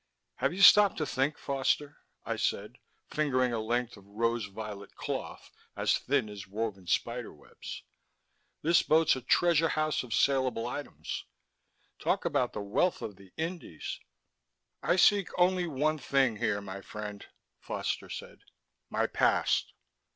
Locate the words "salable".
10.11-10.65